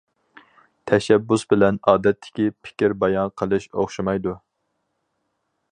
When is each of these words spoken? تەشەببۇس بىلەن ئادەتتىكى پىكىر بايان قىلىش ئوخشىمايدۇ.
تەشەببۇس 0.91 1.43
بىلەن 1.53 1.77
ئادەتتىكى 1.91 2.47
پىكىر 2.67 2.97
بايان 3.05 3.31
قىلىش 3.43 3.69
ئوخشىمايدۇ. 3.75 4.35